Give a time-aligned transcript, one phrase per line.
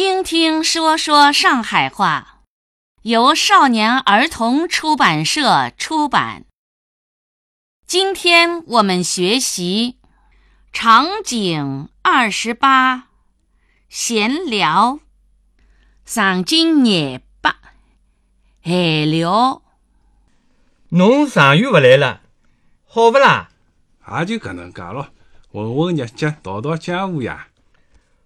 [0.00, 2.42] 听听说说上海话，
[3.02, 6.44] 由少年儿童出版社出版。
[7.84, 9.98] 今天我们学习
[10.72, 13.08] 场景二十八，
[13.88, 15.00] 闲聊。
[16.04, 17.56] 场景廿八，
[18.62, 19.62] 闲聊。
[20.90, 22.20] 侬上月勿来了，
[22.86, 23.48] 好勿啦？
[24.16, 25.08] 也就搿能介咯，
[25.50, 27.48] 混混日脚，讨讨家务呀。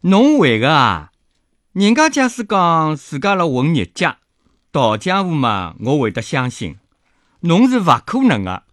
[0.00, 1.09] 侬会个啊？
[1.72, 4.16] 人家假使讲自家辣混日脚、
[4.72, 6.78] 讨家务嘛，我会得相信。
[7.42, 8.64] 侬是勿可能个。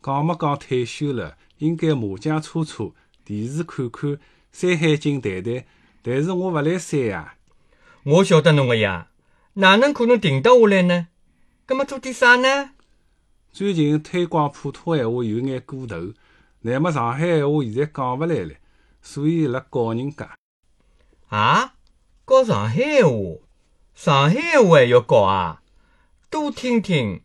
[0.00, 4.16] 讲没讲退休了，应该麻将搓搓，电视看看，
[4.52, 5.64] 山海经谈谈。
[6.02, 7.34] 但是我勿来三呀。
[8.04, 9.08] 我晓得侬个呀，
[9.54, 11.08] 哪能可能停得下来呢？
[11.66, 12.70] 葛末做点啥呢？
[13.50, 16.14] 最近推广普通闲话有眼过头，
[16.60, 18.54] 乃末上海闲话现在讲勿来了，
[19.02, 20.36] 所以辣教人家。
[21.30, 21.74] 啊？
[22.30, 23.40] 教上海闲话？
[23.92, 25.62] 上海闲话还要教啊？
[26.30, 27.22] 多听听，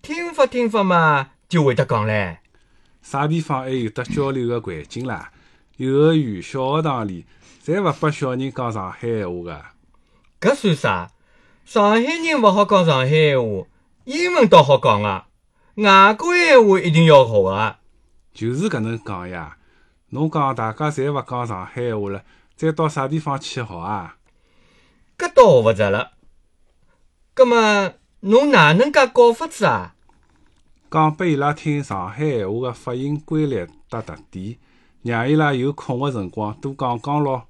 [0.00, 2.36] 听法听法嘛，就会得讲唻。
[3.02, 5.32] 啥地方还有得交流个环境啦？
[5.78, 7.26] 幼儿园、小学堂里，
[7.64, 9.64] 侪勿拨小人讲上海闲话个。
[10.40, 11.10] 搿算啥？
[11.64, 13.66] 上海人勿好讲上海闲话，
[14.04, 15.24] 英文倒好讲个。
[15.82, 17.76] 外国闲话一定要学个。
[18.32, 19.56] 就是搿能讲呀。
[20.10, 22.22] 侬讲大家侪勿讲上海闲话了，
[22.54, 24.14] 再到啥地方去学啊？
[25.18, 26.12] 搿倒学勿着了。
[27.34, 29.94] 葛末侬哪能介教法子啊？
[30.90, 34.56] 讲拨伊拉听上海闲话个发音规律搭特点，
[35.02, 37.48] 让伊拉有空个辰光多讲讲咯。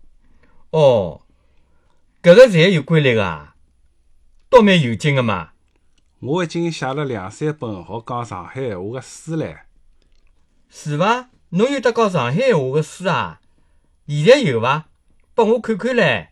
[0.71, 1.21] 哦，
[2.23, 3.55] 搿个侪有规律个啊，
[4.49, 5.51] 倒蛮有劲个嘛。
[6.21, 9.59] 我已经写了两三本学讲上海闲话个书唻。
[10.71, 11.29] 是伐？
[11.51, 13.41] 侬有得讲上海闲话个书啊？
[14.09, 14.87] 现在有伐？
[15.35, 16.29] 拨我看看唻。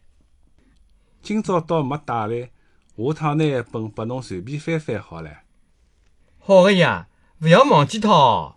[1.22, 2.50] 今朝倒没带来，
[2.96, 5.30] 下趟拿一本拨侬随便翻翻好了。
[6.38, 7.06] 好个呀，
[7.40, 8.56] 勿要忘记脱哦。